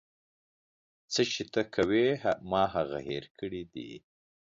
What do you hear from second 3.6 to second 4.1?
دي.